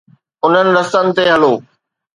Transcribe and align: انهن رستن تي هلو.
انهن 0.45 0.67
رستن 0.77 1.05
تي 1.15 1.23
هلو. 1.33 1.53